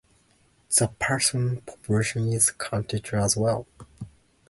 [0.75, 3.67] The prison population is counted as well.